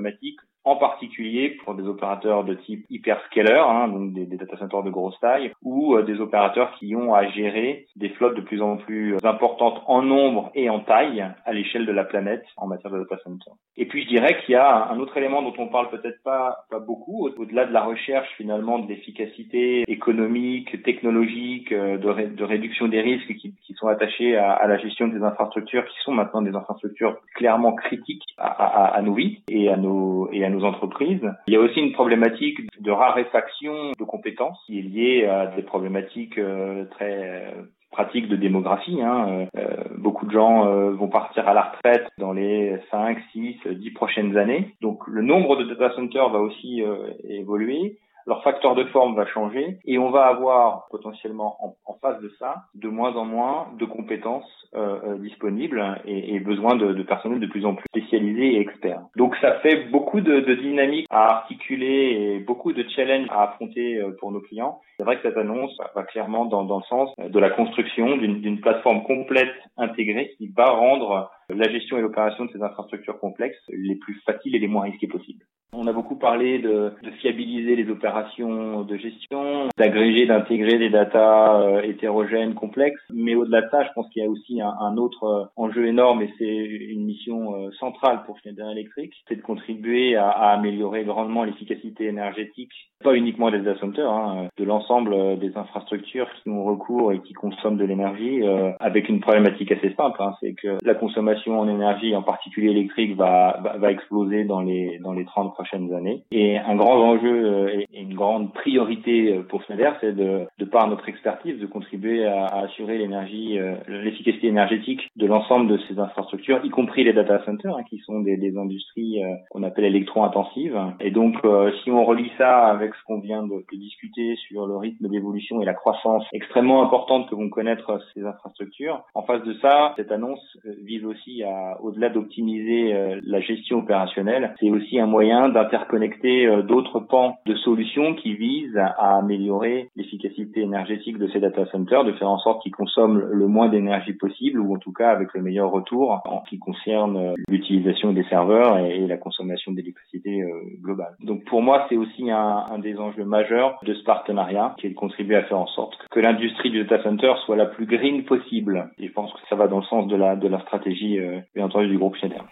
en 0.65 0.77
particulier 0.77 1.57
pour 1.65 1.75
des 1.75 1.85
opérateurs 1.85 2.45
de 2.45 2.55
type 2.55 2.85
hyperscaler, 2.91 3.63
hein, 3.67 3.89
donc 3.89 4.13
des, 4.13 4.27
data 4.27 4.59
centers 4.59 4.83
de 4.83 4.91
grosse 4.91 5.19
taille, 5.21 5.53
ou 5.63 5.97
euh, 5.97 6.03
des 6.03 6.21
opérateurs 6.21 6.75
qui 6.79 6.95
ont 6.95 7.15
à 7.15 7.29
gérer 7.29 7.87
des 7.97 8.11
flottes 8.11 8.37
de 8.37 8.43
plus 8.43 8.61
en 8.61 8.77
plus 8.77 9.17
importantes 9.25 9.83
en 9.87 10.03
nombre 10.03 10.51
et 10.55 10.69
en 10.69 10.81
taille 10.81 11.25
à 11.45 11.53
l'échelle 11.53 11.87
de 11.87 11.93
la 11.93 12.05
planète 12.05 12.45
en 12.57 12.67
matière 12.67 12.93
de 12.93 12.99
data 12.99 13.17
center. 13.25 13.51
Et 13.77 13.87
puis 13.87 14.03
je 14.03 14.09
dirais 14.09 14.39
qu'il 14.45 14.53
y 14.53 14.57
a 14.57 14.91
un 14.91 14.99
autre 15.01 15.17
élément 15.17 15.43
dont 15.43 15.55
on 15.57 15.69
parle 15.69 15.89
peut-être 15.91 16.23
pas, 16.23 16.67
beaucoup, 16.87 17.27
au-delà 17.29 17.65
de 17.65 17.73
la 17.73 17.83
recherche 17.83 18.29
finalement 18.37 18.79
de 18.79 18.89
l'efficacité 18.89 19.85
économique, 19.89 20.83
technologique, 20.83 21.73
euh, 21.73 21.97
de, 21.97 22.45
réduction 22.45 22.89
des 22.89 23.01
risques 23.01 23.35
qui 23.35 23.70
sont 23.81 23.89
attachés 23.89 24.37
à, 24.37 24.53
à, 24.53 24.67
la 24.67 24.79
gestion 24.79 25.09
des 25.09 25.23
infrastructures 25.23 25.85
qui 25.87 25.97
sont 26.05 26.13
maintenant 26.13 26.43
des 26.43 26.55
infrastructures 26.55 27.17
clairement 27.35 27.75
critiques 27.75 28.25
à, 28.39 28.47
à, 28.47 28.97
à 28.97 29.03
nos 29.03 29.15
vies 29.15 29.43
et 29.49 29.69
à 29.69 29.77
nos 29.77 30.29
et 30.33 30.45
à 30.45 30.51
nos 30.51 30.65
entreprises. 30.65 31.27
Il 31.47 31.55
y 31.55 31.57
a 31.57 31.61
aussi 31.61 31.81
une 31.81 31.93
problématique 31.93 32.59
de 32.81 32.91
raréfaction 32.91 33.93
de 33.99 34.05
compétences 34.05 34.59
qui 34.67 34.79
est 34.79 34.83
liée 34.83 35.27
à 35.27 35.47
des 35.47 35.63
problématiques 35.63 36.39
euh, 36.39 36.85
très 36.87 37.47
euh, 37.47 37.63
pratiques 37.91 38.29
de 38.29 38.37
démographie. 38.37 39.03
Hein. 39.03 39.47
Euh, 39.57 39.67
beaucoup 39.99 40.27
de 40.27 40.31
gens 40.31 40.65
vont 40.93 41.09
partir 41.09 41.49
à 41.49 41.55
la 41.55 41.63
retraite 41.63 42.07
dans 42.19 42.33
les 42.33 42.79
5, 42.91 43.19
6, 43.33 43.57
10 43.67 43.91
prochaines 43.91 44.37
années. 44.37 44.75
Donc 44.81 45.07
le 45.09 45.23
nombre 45.23 45.57
de 45.57 45.65
data 45.65 45.95
centers 45.97 46.29
va 46.29 46.39
aussi 46.39 46.85
évoluer 47.29 47.99
leur 48.31 48.45
facteur 48.45 48.77
de 48.77 48.85
forme 48.85 49.17
va 49.17 49.27
changer 49.27 49.79
et 49.85 49.99
on 49.99 50.11
va 50.11 50.27
avoir 50.27 50.87
potentiellement 50.89 51.57
en, 51.85 51.95
face 52.01 52.23
de 52.23 52.31
ça 52.39 52.63
de 52.75 52.89
moins 52.89 53.15
en 53.17 53.25
moins 53.25 53.67
de 53.79 53.85
compétences 53.85 54.49
euh, 54.75 54.99
euh 55.05 55.19
disponibles 55.19 56.01
et, 56.07 56.39
besoin 56.39 56.77
de, 56.77 57.03
personnel 57.03 57.41
de 57.41 57.47
plus 57.47 57.67
en 57.67 57.75
plus 57.75 57.85
spécialisé 57.91 58.55
et 58.55 58.61
expert. 58.61 59.01
Donc 59.17 59.35
ça 59.41 59.59
fait 59.59 59.91
beaucoup 59.91 60.21
de, 60.21 60.41
de 60.41 60.55
dynamiques 60.55 61.07
à 61.11 61.39
articuler 61.39 62.37
et 62.37 62.39
beaucoup 62.39 62.73
de 62.73 62.85
challenges 62.95 63.27
à 63.31 63.43
affronter 63.43 63.99
euh, 63.99 64.17
pour 64.19 64.31
nos 64.31 64.41
clients. 64.41 64.81
C'est 64.97 65.03
vrai 65.03 65.17
que 65.17 65.23
cette 65.23 65.37
annonce 65.37 65.77
va 65.95 66.05
clairement 66.05 66.47
dans 66.47 66.63
le 66.63 66.85
sens 66.85 67.11
de 67.19 67.39
la 67.41 67.51
construction 67.51 68.17
d'une 68.17 68.61
plateforme 68.61 69.03
complète 69.03 69.55
intégrée 69.77 70.31
qui 70.39 70.49
va 70.57 70.71
rendre 70.71 71.31
la 71.49 71.69
gestion 71.69 71.99
et 71.99 72.01
l'opération 72.01 72.45
de 72.45 72.51
ces 72.53 72.63
infrastructures 72.63 73.19
complexes 73.19 73.59
les 73.69 73.97
plus 73.97 74.15
faciles 74.25 74.55
et 74.55 74.61
les 74.61 74.69
moins 74.69 74.85
risquées 74.85 75.09
possibles. 75.09 75.45
On 75.73 75.87
a 75.87 75.93
beaucoup 75.93 76.17
parlé 76.17 76.59
de, 76.59 76.93
de 77.03 77.11
fiabiliser 77.21 77.77
les 77.77 77.89
opérations 77.91 78.83
de 78.83 78.97
gestion, 78.97 79.69
d'agréger, 79.79 80.27
d'intégrer 80.27 80.79
des 80.79 80.91
datas 80.91 81.61
euh, 81.61 81.83
hétérogènes, 81.83 82.55
complexes. 82.55 83.01
Mais 83.13 83.37
au-delà 83.37 83.63
de 83.63 83.69
ça, 83.71 83.85
je 83.85 83.93
pense 83.95 84.09
qu'il 84.11 84.23
y 84.23 84.27
a 84.27 84.29
aussi 84.29 84.61
un, 84.61 84.75
un, 84.81 84.97
autre 84.97 85.25
euh, 85.25 85.45
enjeu 85.55 85.87
énorme 85.87 86.23
et 86.23 86.35
c'est 86.39 86.45
une 86.45 87.05
mission 87.05 87.55
euh, 87.55 87.71
centrale 87.79 88.25
pour 88.27 88.37
Schneider 88.41 88.69
Electric, 88.69 89.13
c'est 89.29 89.37
de 89.37 89.43
contribuer 89.43 90.17
à, 90.17 90.29
à 90.29 90.53
améliorer 90.55 91.05
grandement 91.05 91.45
l'efficacité 91.45 92.07
énergétique, 92.07 92.73
pas 93.05 93.15
uniquement 93.15 93.51
des 93.53 93.61
data 93.61 93.79
centers, 93.79 94.11
hein, 94.11 94.49
de 94.57 94.65
l'ensemble 94.65 95.39
des 95.39 95.57
infrastructures 95.57 96.29
qui 96.43 96.51
ont 96.51 96.65
recours 96.65 97.13
et 97.13 97.21
qui 97.21 97.33
consomment 97.33 97.79
de 97.79 97.85
l'énergie, 97.85 98.43
avec 98.81 99.09
une 99.09 99.21
problématique 99.21 99.73
assez 99.73 99.95
simple, 99.95 100.21
hein, 100.21 100.35
c'est 100.41 100.55
que 100.55 100.79
la 100.85 100.95
consommation 100.95 101.59
en 101.61 101.69
énergie, 101.69 102.15
en 102.15 102.23
particulier 102.23 102.71
électrique, 102.71 103.17
va, 103.17 103.61
va, 103.63 103.79
va 103.79 103.91
exploser 103.91 104.45
dans 104.45 104.61
les 104.61 104.99
dans 104.99 105.13
les 105.13 105.25
30 105.25 105.55
prochaines 105.61 105.93
années. 105.95 106.23
Et 106.31 106.57
un 106.57 106.75
grand 106.75 106.97
enjeu 106.97 107.45
euh, 107.45 107.85
et 107.93 108.01
une 108.01 108.15
grande 108.15 108.55
priorité 108.55 109.35
euh, 109.35 109.43
pour 109.43 109.63
Schneider, 109.65 109.95
c'est 110.01 110.17
de, 110.17 110.47
de 110.59 110.65
par 110.65 110.89
notre 110.89 111.07
expertise, 111.09 111.61
de 111.61 111.67
contribuer 111.67 112.25
à, 112.25 112.47
à 112.47 112.65
assurer 112.65 112.97
l'énergie, 112.97 113.59
euh, 113.59 113.75
l'efficacité 113.89 114.47
énergétique 114.47 115.03
de 115.17 115.27
l'ensemble 115.27 115.69
de 115.69 115.79
ces 115.87 115.99
infrastructures, 115.99 116.65
y 116.65 116.71
compris 116.71 117.05
les 117.05 117.13
data 117.13 117.45
centers, 117.45 117.77
hein, 117.77 117.83
qui 117.91 117.99
sont 117.99 118.21
des, 118.21 118.39
des 118.39 118.57
industries 118.57 119.23
qu'on 119.51 119.63
appelle 119.63 119.85
électro-intensives. 119.85 120.79
Et 121.01 121.11
donc, 121.11 121.37
si 121.83 121.91
on 121.91 122.05
relie 122.05 122.31
ça 122.39 122.67
avec 122.67 122.95
ce 122.95 123.05
qu'on 123.07 123.21
vient 123.21 123.43
de, 123.43 123.65
de, 123.71 123.77
discuter 123.77 124.37
sur 124.49 124.67
le 124.67 124.77
rythme 124.77 125.09
d'évolution 125.09 125.61
et 125.61 125.65
la 125.65 125.75
croissance 125.75 126.25
extrêmement 126.33 126.83
importante 126.83 127.29
que 127.29 127.35
vont 127.35 127.49
connaître 127.49 128.01
ces 128.15 128.25
infrastructures, 128.25 129.03
en 129.15 129.23
face 129.23 129.43
de 129.43 129.55
ça, 129.55 129.93
cette 129.97 130.13
annonce 130.13 130.41
vise 130.83 131.05
aussi 131.05 131.43
à, 131.43 131.79
au-delà 131.83 132.09
d'optimiser 132.09 132.95
la 133.23 133.41
gestion 133.41 133.79
opérationnelle, 133.79 134.55
c'est 134.61 134.71
aussi 134.71 134.99
un 134.99 135.07
moyen 135.07 135.50
d'interconnecter 135.51 136.47
euh, 136.47 136.63
d'autres 136.63 137.01
pans 137.01 137.39
de 137.47 137.55
solutions 137.57 138.15
qui 138.15 138.35
visent 138.35 138.77
à 138.77 139.17
améliorer 139.17 139.89
l'efficacité 139.97 140.61
énergétique 140.61 141.19
de 141.19 141.29
ces 141.29 141.41
data 141.41 141.67
centers, 141.67 142.05
de 142.05 142.13
faire 142.13 142.31
en 142.31 142.39
sorte 142.39 142.63
qu'ils 142.63 142.75
consomment 142.75 143.21
le 143.31 143.47
moins 143.47 143.69
d'énergie 143.69 144.13
possible 144.13 144.61
ou 144.61 144.75
en 144.75 144.79
tout 144.79 144.93
cas 144.93 145.11
avec 145.11 145.35
le 145.35 145.43
meilleur 145.43 145.71
retour 145.71 146.21
en 146.25 146.43
ce 146.45 146.51
qui 146.51 146.59
concerne 146.59 147.17
euh, 147.17 147.35
l'utilisation 147.49 148.13
des 148.13 148.25
serveurs 148.25 148.79
et, 148.79 149.07
la 149.07 149.17
consommation 149.17 149.73
d'électricité 149.73 150.43
euh, 150.43 150.49
globale. 150.83 151.17
Donc 151.25 151.45
pour 151.45 151.63
moi, 151.63 151.87
c'est 151.89 151.97
aussi 151.97 152.31
un, 152.31 152.79
des 152.79 152.97
enjeux 152.99 153.25
majeurs 153.25 153.79
de 153.83 153.93
ce 153.93 154.05
partenariat 154.05 154.75
qui 154.79 154.87
est 154.87 154.91
de 154.91 154.95
contribuer 154.95 155.37
à 155.37 155.43
faire 155.43 155.59
en 155.59 155.67
sorte 155.67 155.97
que 156.11 156.21
l'industrie 156.21 156.71
du 156.71 156.85
data 156.85 157.03
center 157.03 157.33
soit 157.45 157.57
la 157.57 157.67
plus 157.67 157.87
green 157.87 158.25
possible. 158.25 158.91
Et 158.99 159.09
je 159.09 159.13
pense 159.13 159.33
que 159.33 159.41
ça 159.49 159.57
va 159.57 159.67
dans 159.67 159.79
le 159.79 159.85
sens 159.85 160.07
de 160.07 160.17
la, 160.17 160.37
de 160.37 160.47
la 160.47 160.61
stratégie, 160.61 161.19
bien 161.55 161.65
entendu, 161.65 161.89
du 161.89 161.99
groupe 161.99 162.17
Schneider. 162.17 162.45